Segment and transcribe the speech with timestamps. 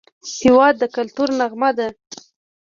[0.39, 1.87] هېواد د کلتور نغمه ده.